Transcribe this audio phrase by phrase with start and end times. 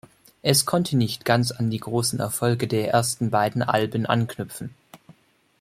[0.41, 4.73] Es konnte nicht ganz an die großen Erfolge der ersten beiden Alben anknüpfen.